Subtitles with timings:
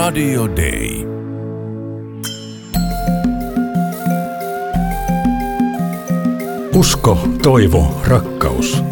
[0.00, 1.06] Radio Day.
[6.74, 8.82] Usko, toivo, rakkaus.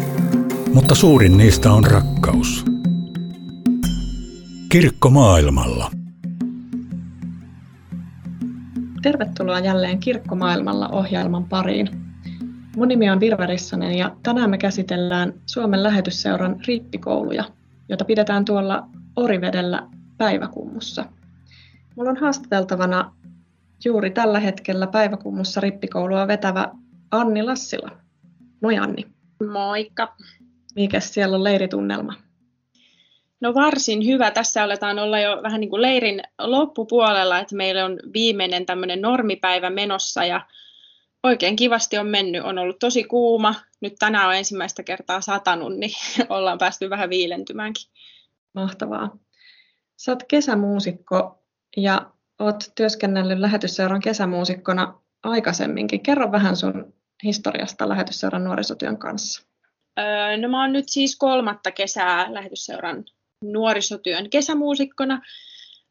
[0.73, 2.65] Mutta suurin niistä on rakkaus.
[4.71, 5.91] Kirkko maailmalla.
[9.01, 11.89] Tervetuloa jälleen Kirkkomaailmalla ohjelman pariin.
[12.75, 17.43] Mun nimi on Virva Rissanen ja tänään me käsitellään Suomen lähetysseuran rippikouluja,
[17.89, 19.87] jota pidetään tuolla Orivedellä
[20.19, 21.05] päiväkummussa.
[21.95, 23.13] Mulla on haastateltavana
[23.85, 26.71] juuri tällä hetkellä päiväkummussa rippikoulua vetävä
[27.11, 27.91] Anni Lassila.
[28.61, 29.05] Moi Anni.
[29.51, 30.15] Moikka.
[30.75, 32.13] Mikäs siellä on leiritunnelma?
[33.41, 34.31] No varsin hyvä.
[34.31, 39.69] Tässä aletaan olla jo vähän niin kuin leirin loppupuolella, että meillä on viimeinen tämmöinen normipäivä
[39.69, 40.45] menossa ja
[41.23, 42.43] oikein kivasti on mennyt.
[42.43, 43.55] On ollut tosi kuuma.
[43.81, 45.91] Nyt tänään on ensimmäistä kertaa satanut, niin
[46.29, 47.91] ollaan päästy vähän viilentymäänkin.
[48.53, 49.17] Mahtavaa.
[49.99, 51.43] Sä oot kesämuusikko
[51.77, 56.03] ja oot työskennellyt lähetysseuran kesämuusikkona aikaisemminkin.
[56.03, 59.43] Kerro vähän sun historiasta lähetysseuran nuorisotyön kanssa.
[59.99, 63.05] Öö, no mä oon nyt siis kolmatta kesää lähetysseuran
[63.43, 65.21] nuorisotyön kesämuusikkona.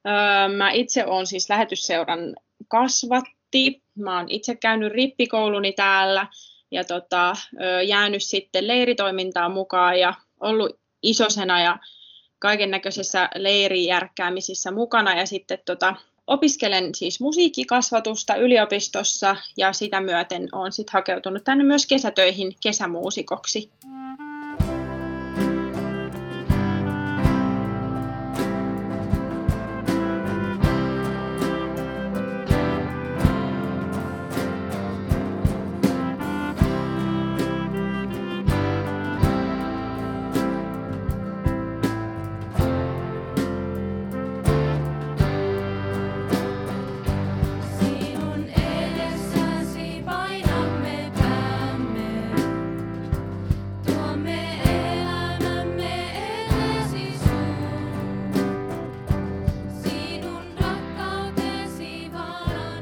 [0.06, 2.37] Öö, mä itse oon siis lähetysseuran
[2.69, 3.83] kasvatti.
[3.95, 6.27] Mä oon itse käynyt rippikouluni täällä
[6.70, 11.78] ja tota, öö, jäänyt sitten leiritoimintaan mukaan ja ollut isosena ja
[12.39, 15.94] kaiken näköisissä leirijärkkäämisissä mukana ja sitten tota,
[16.27, 23.70] opiskelen siis musiikkikasvatusta yliopistossa ja sitä myöten olen sitten hakeutunut tänne myös kesätöihin kesämuusikoksi.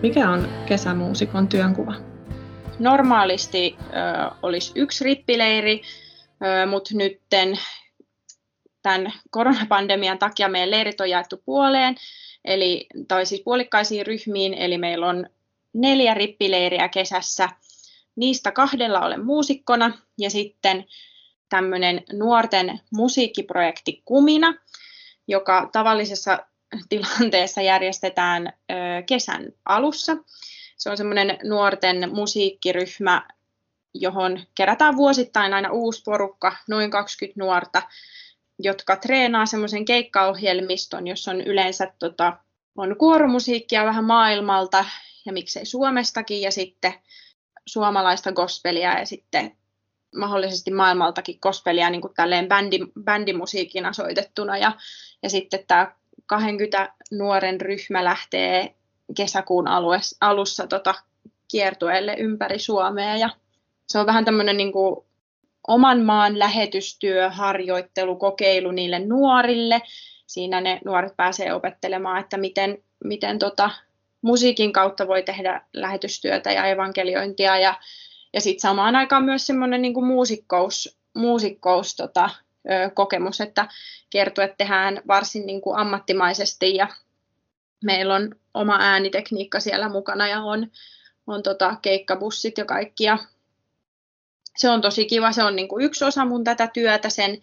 [0.06, 1.94] Mikä on kesämuusikon työnkuva?
[2.78, 5.83] Normaalisti ö, olisi yksi rippileiri,
[6.71, 7.21] mutta nyt
[8.83, 11.94] tämän koronapandemian takia meidän leirit on jaettu puoleen,
[12.44, 15.27] eli, tai siis puolikkaisiin ryhmiin, eli meillä on
[15.72, 17.49] neljä rippileiriä kesässä.
[18.17, 20.84] Niistä kahdella olen muusikkona ja sitten
[21.49, 24.55] tämmöinen nuorten musiikkiprojekti Kumina,
[25.28, 26.38] joka tavallisessa
[26.88, 28.53] tilanteessa järjestetään
[29.06, 30.16] kesän alussa.
[30.76, 33.28] Se on semmoinen nuorten musiikkiryhmä,
[33.94, 37.82] johon kerätään vuosittain aina uusi porukka, noin 20 nuorta,
[38.59, 42.37] jotka treenaa semmoisen keikkaohjelmiston, jossa on yleensä tota,
[42.76, 44.84] on kuoromusiikkia vähän maailmalta
[45.26, 46.94] ja miksei Suomestakin ja sitten
[47.66, 49.56] suomalaista gospelia ja sitten
[50.16, 54.72] mahdollisesti maailmaltakin gospelia niin kuin tälleen bändi, bändimusiikina soitettuna ja,
[55.22, 55.93] ja sitten tämä
[56.26, 58.75] 20 nuoren ryhmä lähtee
[59.16, 59.69] kesäkuun
[60.20, 60.94] alussa tota,
[61.50, 63.31] kiertueelle ympäri Suomea ja
[63.88, 65.06] se on vähän tämmöinen niin kuin
[65.69, 69.82] oman maan lähetystyö, harjoittelu, kokeilu niille nuorille.
[70.26, 73.70] Siinä ne nuoret pääsee opettelemaan, että miten, miten tota,
[74.22, 77.75] musiikin kautta voi tehdä lähetystyötä ja evankeliointia ja,
[78.32, 82.31] ja sitten samaan aikaan myös semmoinen niin muusikkous, muusikkous tota,
[82.94, 83.69] kokemus, että
[84.10, 86.88] että tehdään varsin niin kuin ammattimaisesti ja
[87.84, 90.71] meillä on oma äänitekniikka siellä mukana ja on,
[91.26, 93.05] on tota keikkabussit ja kaikki.
[93.05, 93.19] Ja
[94.56, 97.38] se on tosi kiva, se on niin kuin yksi osa mun tätä työtä, sen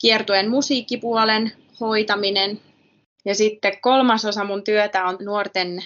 [0.00, 2.60] kiertuen musiikkipuolen hoitaminen.
[3.24, 5.84] Ja sitten kolmas osa mun työtä on nuorten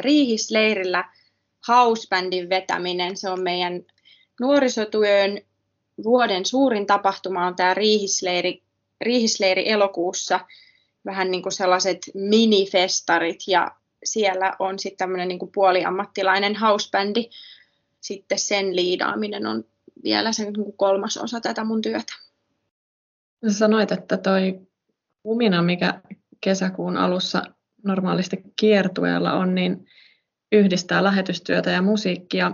[0.00, 1.04] riihisleirillä
[1.68, 3.16] housebandin vetäminen.
[3.16, 3.82] Se on meidän
[4.40, 5.40] nuorisotyön
[6.02, 8.62] vuoden suurin tapahtuma on tämä riihisleiri,
[9.00, 10.40] riihisleiri elokuussa,
[11.04, 13.70] vähän niin kuin sellaiset minifestarit ja
[14.04, 17.30] siellä on sitten tämmöinen niin kuin puoliammattilainen housebändi.
[18.00, 19.64] Sitten sen liidaaminen on
[20.04, 22.12] vielä se niin kolmas osa tätä mun työtä.
[23.46, 24.60] Sä sanoit, että toi
[25.26, 26.00] umina, mikä
[26.40, 27.42] kesäkuun alussa
[27.84, 29.86] normaalisti kiertueella on, niin
[30.52, 32.52] yhdistää lähetystyötä ja musiikkia.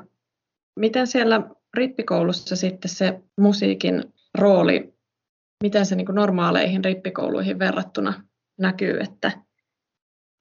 [0.76, 4.04] Miten siellä rippikoulussa sitten se musiikin
[4.38, 4.94] rooli,
[5.62, 8.24] miten se niin normaaleihin rippikouluihin verrattuna
[8.58, 9.32] näkyy, että,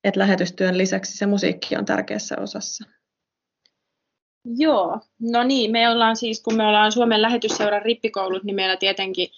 [0.03, 2.85] että lähetystyön lisäksi se musiikki on tärkeässä osassa?
[4.57, 9.29] Joo, no niin, me ollaan siis, kun me ollaan Suomen lähetysseuran rippikoulut, niin meillä tietenkin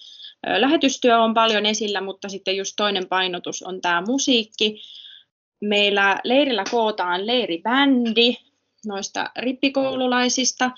[0.58, 4.82] lähetystyö on paljon esillä, mutta sitten just toinen painotus on tämä musiikki.
[5.62, 8.36] meillä leirillä kootaan leiribändi
[8.86, 10.72] noista rippikoululaisista.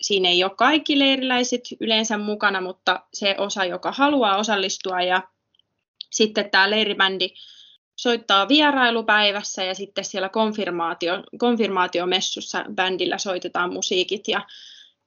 [0.00, 5.02] Siinä ei ole kaikki leiriläiset yleensä mukana, mutta se osa, joka haluaa osallistua.
[5.02, 5.22] Ja
[6.10, 7.28] sitten tämä leiribändi
[7.96, 14.28] soittaa vierailupäivässä ja sitten siellä konfirmaatio, konfirmaatiomessussa bändillä soitetaan musiikit.
[14.28, 14.46] Ja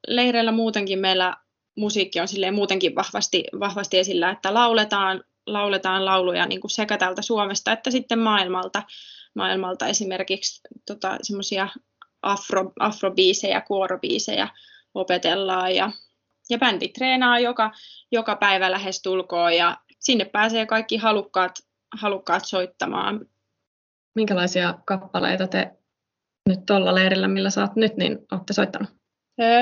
[0.07, 1.37] leireillä muutenkin meillä
[1.75, 7.71] musiikki on muutenkin vahvasti, vahvasti esillä, että lauletaan, lauletaan lauluja niin kuin sekä täältä Suomesta
[7.71, 8.83] että sitten maailmalta.
[9.35, 11.67] Maailmalta esimerkiksi tota, semmoisia
[12.21, 14.47] afro, afrobiisejä, kuorobiisejä
[14.93, 15.91] opetellaan ja,
[16.49, 17.71] ja bändi treenaa joka,
[18.11, 21.51] joka päivä lähes tulkoon ja sinne pääsee kaikki halukkaat,
[22.01, 23.25] halukkaat soittamaan.
[24.15, 25.71] Minkälaisia kappaleita te
[26.49, 28.89] nyt tuolla leirillä, millä sä oot nyt, niin olette soittanut?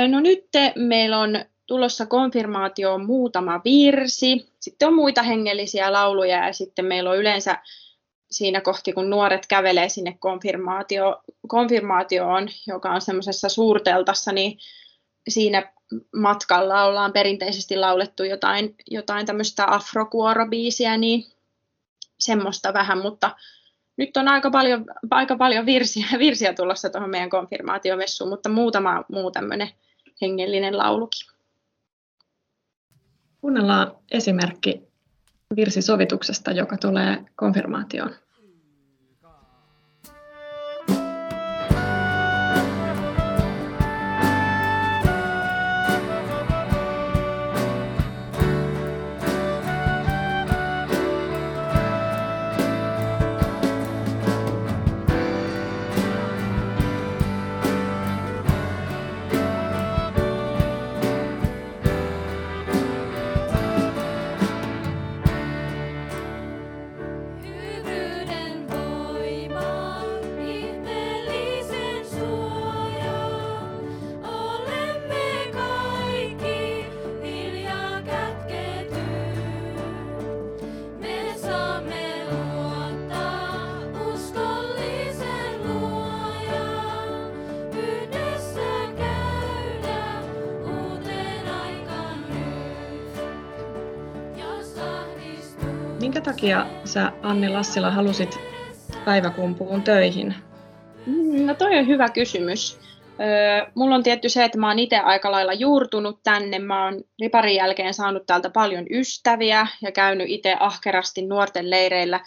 [0.09, 0.45] No nyt
[0.75, 7.17] meillä on tulossa konfirmaatioon muutama virsi, sitten on muita hengellisiä lauluja ja sitten meillä on
[7.17, 7.57] yleensä
[8.31, 14.57] siinä kohti, kun nuoret kävelee sinne konfirmaatio, konfirmaatioon, joka on semmoisessa suurteltassa, niin
[15.27, 15.71] siinä
[16.15, 21.25] matkalla ollaan perinteisesti laulettu jotain, jotain tämmöistä afrokuorobiisiä, niin
[22.19, 23.35] semmoista vähän, mutta
[23.97, 29.31] nyt on aika paljon, aika paljon virsiä, virsiä tulossa tuohon meidän konfirmaatiomessuun, mutta muutama muu
[29.31, 29.69] tämmöinen
[30.21, 31.29] hengellinen laulukin.
[33.41, 34.88] Kuunnellaan esimerkki
[35.55, 38.11] virsisovituksesta, joka tulee konfirmaatioon.
[96.29, 98.39] Takia sä Anni Lassila halusit
[99.05, 100.35] päiväkumpuun töihin?
[101.05, 102.79] Mm, no toi on hyvä kysymys.
[103.19, 106.59] Öö, mulla on tietty se, että mä oon itse aika lailla juurtunut tänne.
[106.59, 112.19] Mä oon riparin jälkeen saanut täältä paljon ystäviä ja käynyt itse ahkerasti nuorten leireillä.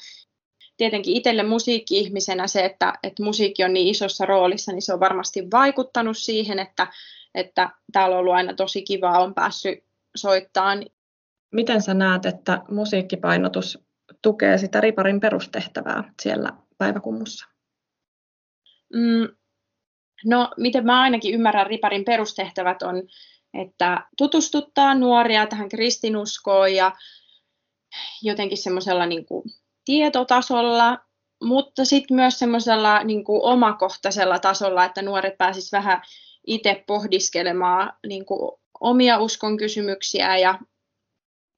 [0.76, 5.50] Tietenkin itselle musiikki-ihmisenä se, että, että musiikki on niin isossa roolissa, niin se on varmasti
[5.52, 6.86] vaikuttanut siihen, että,
[7.34, 9.84] että täällä on ollut aina tosi kivaa, on päässyt
[10.16, 10.84] soittamaan
[11.52, 13.78] Miten sä näet, että musiikkipainotus
[14.22, 17.46] tukee sitä riparin perustehtävää siellä päiväkummussa?
[18.94, 19.28] Mm,
[20.24, 23.02] no, miten mä ainakin ymmärrän riparin perustehtävät on,
[23.54, 26.92] että tutustuttaa nuoria tähän kristinuskoon ja
[28.22, 29.26] jotenkin semmoisella niin
[29.84, 30.98] tietotasolla,
[31.44, 36.02] mutta sitten myös semmoisella niin omakohtaisella tasolla, että nuoret pääsisivät vähän
[36.46, 40.58] itse pohdiskelemaan niin kuin omia uskon kysymyksiä ja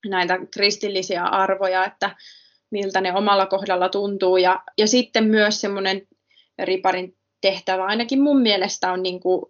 [0.05, 2.15] näitä kristillisiä arvoja, että
[2.71, 4.37] miltä ne omalla kohdalla tuntuu.
[4.37, 6.07] Ja, ja sitten myös semmoinen
[6.63, 9.45] riparin tehtävä ainakin mun mielestä on niin kuin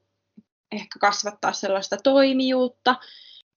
[0.71, 2.95] ehkä kasvattaa sellaista toimijuutta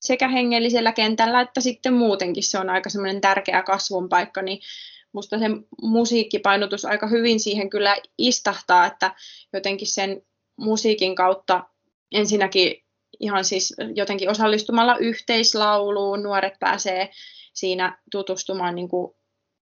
[0.01, 4.61] sekä hengellisellä kentällä että sitten muutenkin se on aika semmoinen tärkeä kasvun paikka, niin
[5.13, 5.45] musta se
[5.83, 9.15] musiikkipainotus aika hyvin siihen kyllä istahtaa, että
[9.53, 10.23] jotenkin sen
[10.57, 11.65] musiikin kautta
[12.13, 12.85] ensinnäkin
[13.21, 17.11] ihan siis jotenkin osallistumalla yhteislauluun nuoret pääsee
[17.55, 19.18] siinä tutustumaan niin kuin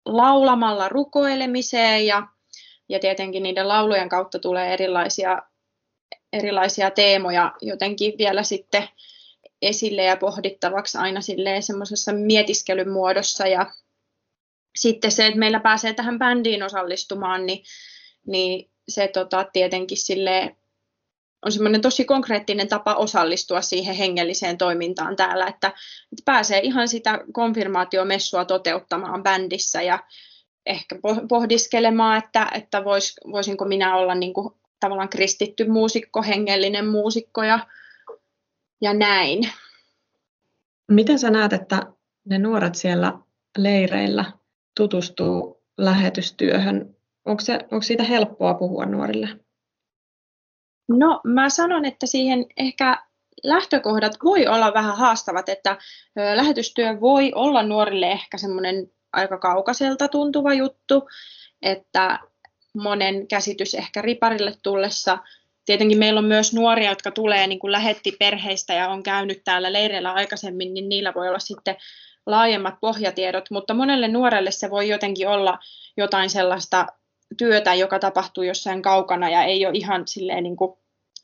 [0.07, 2.27] laulamalla rukoilemiseen ja,
[2.89, 5.43] ja tietenkin niiden laulujen kautta tulee erilaisia,
[6.33, 8.89] erilaisia teemoja jotenkin vielä sitten
[9.63, 11.21] esille ja pohdittavaksi aina
[11.61, 13.47] semmoisessa mietiskelyn muodossa.
[13.47, 13.67] Ja
[14.77, 17.65] sitten se, että meillä pääsee tähän bändiin osallistumaan, niin,
[18.27, 20.57] niin se tota, tietenkin sille
[21.45, 25.69] on semmoinen tosi konkreettinen tapa osallistua siihen hengelliseen toimintaan täällä, että,
[26.13, 29.99] että pääsee ihan sitä konfirmaatiomessua toteuttamaan bändissä ja
[30.67, 37.43] ehkä pohdiskelemaan, että, että vois, voisinko minä olla niin kuin, tavallaan kristitty muusikko, hengellinen muusikko
[37.43, 37.67] ja,
[38.81, 39.51] ja näin.
[40.91, 41.83] Miten sä näet, että
[42.25, 43.13] ne nuoret siellä
[43.59, 44.25] leireillä
[44.77, 46.97] tutustuu lähetystyöhön?
[47.25, 49.46] Onko, se, onko siitä helppoa puhua nuorille?
[50.89, 53.03] No mä sanon, että siihen ehkä
[53.45, 55.77] lähtökohdat voi olla vähän haastavat, että
[56.35, 61.09] lähetystyö voi olla nuorille ehkä semmoinen aika kaukaiselta tuntuva juttu,
[61.63, 62.19] että
[62.75, 65.19] monen käsitys ehkä riparille tullessa.
[65.65, 69.73] Tietenkin meillä on myös nuoria, jotka tulee niin kuin lähetti perheistä ja on käynyt täällä
[69.73, 71.77] leireillä aikaisemmin, niin niillä voi olla sitten
[72.27, 75.59] laajemmat pohjatiedot, mutta monelle nuorelle se voi jotenkin olla
[75.97, 76.87] jotain sellaista
[77.39, 80.73] työtä, joka tapahtuu jossain kaukana ja ei ole ihan silleen niin kuin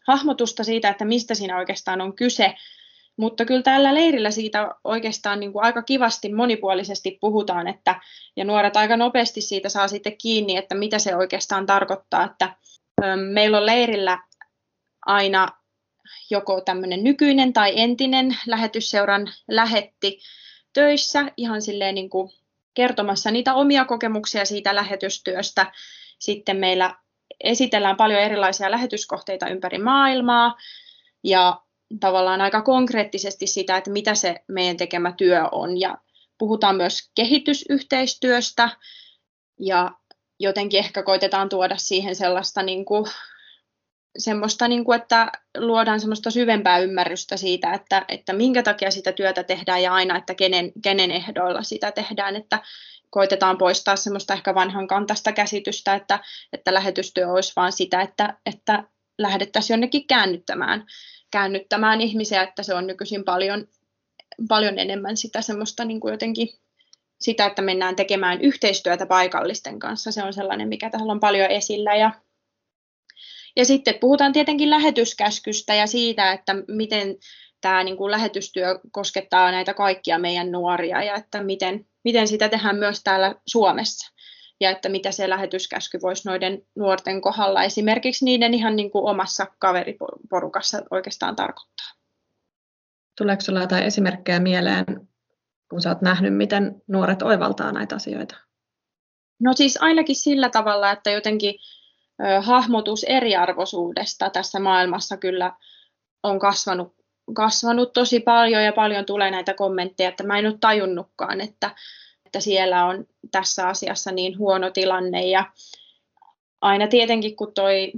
[0.07, 2.55] hahmotusta siitä, että mistä siinä oikeastaan on kyse.
[3.17, 8.01] Mutta kyllä tällä leirillä siitä oikeastaan niin kuin aika kivasti monipuolisesti puhutaan, että,
[8.37, 12.25] ja nuoret aika nopeasti siitä saa sitten kiinni, että mitä se oikeastaan tarkoittaa.
[12.25, 12.57] Että,
[13.05, 14.19] ö, meillä on leirillä
[15.07, 15.49] aina
[16.31, 20.21] joko tämmöinen nykyinen tai entinen lähetysseuran lähetti
[20.73, 22.31] töissä ihan silleen niin kuin
[22.75, 25.73] kertomassa niitä omia kokemuksia siitä lähetystyöstä.
[26.19, 26.95] Sitten meillä
[27.41, 30.57] esitellään paljon erilaisia lähetyskohteita ympäri maailmaa
[31.25, 31.61] ja
[32.01, 35.81] tavallaan aika konkreettisesti sitä, että mitä se meidän tekemä työ on.
[35.81, 35.99] Ja
[36.39, 38.69] puhutaan myös kehitysyhteistyöstä
[39.61, 39.91] ja
[40.41, 43.05] jotenkin ehkä koitetaan tuoda siihen sellaista niin kuin
[44.19, 49.43] semmoista, niin kuin, että luodaan semmoista syvempää ymmärrystä siitä, että, että minkä takia sitä työtä
[49.43, 52.59] tehdään ja aina, että kenen, kenen ehdoilla sitä tehdään, että
[53.11, 56.19] koitetaan poistaa semmoista ehkä vanhan kantasta käsitystä, että,
[56.53, 58.85] että lähetystyö olisi vain sitä, että, että
[59.19, 60.87] lähdettäisiin jonnekin käännyttämään,
[61.31, 63.67] käännyttämään ihmisiä, että se on nykyisin paljon,
[64.49, 66.49] paljon enemmän sitä semmoista niin kuin jotenkin
[67.21, 70.13] sitä, että mennään tekemään yhteistyötä paikallisten kanssa.
[70.13, 72.11] Se on sellainen, mikä täällä on paljon esillä ja
[73.57, 77.17] ja sitten puhutaan tietenkin lähetyskäskystä ja siitä, että miten
[77.61, 82.77] tämä niin kuin lähetystyö koskettaa näitä kaikkia meidän nuoria ja että miten, miten sitä tehdään
[82.77, 84.13] myös täällä Suomessa
[84.61, 89.47] ja että mitä se lähetyskäsky voisi noiden nuorten kohdalla esimerkiksi niiden ihan niin kuin omassa
[89.59, 91.87] kaveriporukassa oikeastaan tarkoittaa.
[93.19, 94.85] Tuleeko sinulla jotain esimerkkejä mieleen,
[95.71, 98.37] kun sä oot nähnyt, miten nuoret oivaltaa näitä asioita?
[99.41, 101.55] No siis ainakin sillä tavalla, että jotenkin
[102.41, 105.53] hahmotus eriarvoisuudesta tässä maailmassa kyllä
[106.23, 106.95] on kasvanut,
[107.35, 111.71] kasvanut tosi paljon ja paljon tulee näitä kommentteja, että mä en ole tajunnutkaan, että,
[112.27, 115.27] että siellä on tässä asiassa niin huono tilanne.
[115.27, 115.45] Ja
[116.61, 117.93] aina tietenkin kun toi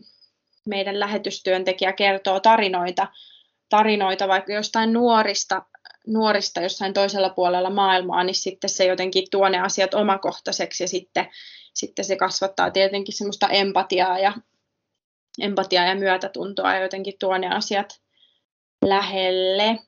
[0.67, 3.09] meidän lähetystyöntekijä kertoo tarinoita,
[3.69, 5.63] tarinoita vaikka jostain nuorista,
[6.07, 11.27] nuorista jossain toisella puolella maailmaa, niin sitten se jotenkin tuo ne asiat omakohtaiseksi ja sitten
[11.75, 14.33] sitten se kasvattaa tietenkin semmoista empatiaa ja,
[15.41, 18.01] empatiaa ja myötätuntoa ja jotenkin tuo ne asiat
[18.85, 19.79] lähelle.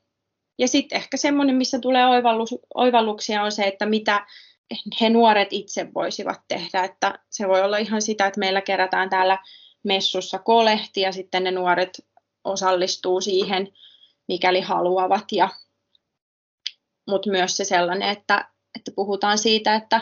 [0.59, 4.27] Ja sitten ehkä semmoinen, missä tulee oivallus, oivalluksia, on se, että mitä
[5.01, 6.85] he nuoret itse voisivat tehdä.
[6.85, 9.39] Että se voi olla ihan sitä, että meillä kerätään täällä
[9.83, 12.07] messussa kolehti ja sitten ne nuoret
[12.45, 13.73] osallistuu siihen,
[14.29, 15.25] mikäli haluavat.
[15.33, 15.49] Ja,
[17.09, 20.01] mutta myös se sellainen, että, että puhutaan siitä, että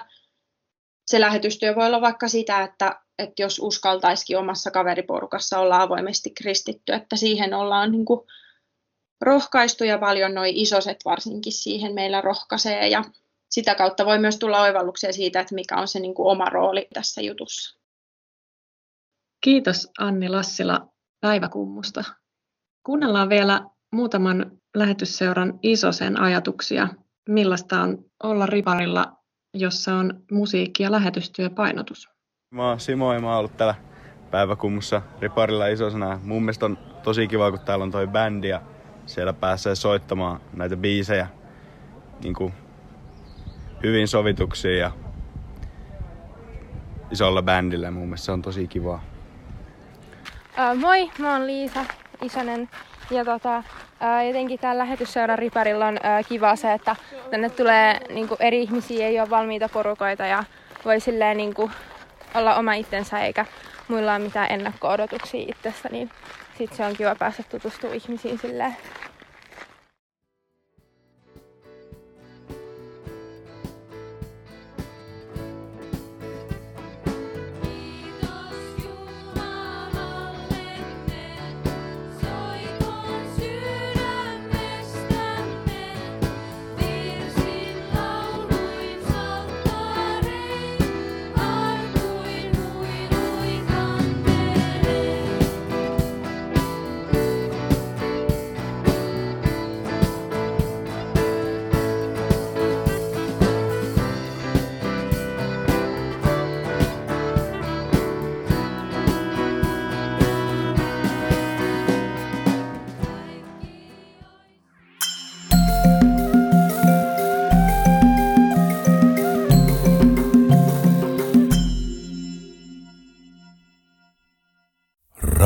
[1.06, 6.92] se lähetystyö voi olla vaikka sitä, että, että jos uskaltaisikin omassa kaveriporukassa olla avoimesti kristitty,
[6.92, 8.20] että siihen ollaan niin kuin
[9.20, 13.04] rohkaistu ja paljon noi isoset varsinkin siihen meillä rohkaisee ja
[13.50, 16.88] sitä kautta voi myös tulla oivalluksia siitä, että mikä on se niin kuin oma rooli
[16.94, 17.78] tässä jutussa.
[19.40, 20.88] Kiitos Anni Lassila
[21.20, 22.04] päiväkummusta.
[22.87, 23.61] Kuunnellaan vielä
[23.92, 26.88] muutaman lähetysseuran isosen ajatuksia,
[27.28, 29.23] millaista on olla riparilla
[29.54, 32.08] jossa on musiikki- ja lähetystyöpainotus.
[32.50, 33.75] Mä oon Simo ja mä oon ollut täällä
[34.30, 36.20] päiväkummussa Riparilla isosena.
[36.23, 38.62] Mun mielestä on tosi kiva, kun täällä on toi bändi ja
[39.06, 41.26] siellä pääsee soittamaan näitä biisejä
[42.23, 42.52] niin kuin
[43.82, 44.90] hyvin sovituksiin ja
[47.11, 47.90] isolla bändillä.
[47.90, 49.04] Mun mielestä se on tosi kivaa.
[50.58, 51.84] Uh, moi, mä oon Liisa
[52.24, 52.68] Isonen
[53.10, 53.62] ja tota,
[54.00, 56.96] ää, jotenkin täällä lähetysseuran riparilla on ää, kiva se, että
[57.30, 60.44] tänne tulee niinku, eri ihmisiä, ei ole valmiita porukoita ja
[60.84, 61.70] voi silleen niinku,
[62.34, 63.46] olla oma itsensä eikä
[63.88, 66.10] muilla ole mitään ennakko-odotuksia itsestä, niin
[66.58, 68.76] sit se on kiva päästä tutustumaan ihmisiin silleen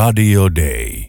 [0.09, 1.08] Radio Day.